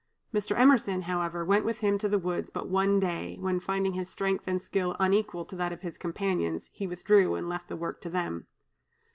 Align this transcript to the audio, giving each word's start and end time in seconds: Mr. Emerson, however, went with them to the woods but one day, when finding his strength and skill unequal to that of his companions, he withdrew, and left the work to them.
Mr. 0.33 0.57
Emerson, 0.59 1.03
however, 1.03 1.45
went 1.45 1.63
with 1.63 1.81
them 1.81 1.99
to 1.99 2.09
the 2.09 2.17
woods 2.17 2.49
but 2.49 2.67
one 2.67 2.99
day, 2.99 3.37
when 3.39 3.59
finding 3.59 3.93
his 3.93 4.09
strength 4.09 4.45
and 4.47 4.59
skill 4.59 4.95
unequal 4.99 5.45
to 5.45 5.55
that 5.55 5.71
of 5.71 5.81
his 5.81 5.95
companions, 5.99 6.71
he 6.73 6.87
withdrew, 6.87 7.35
and 7.35 7.47
left 7.47 7.67
the 7.67 7.77
work 7.77 8.01
to 8.01 8.09
them. 8.09 8.47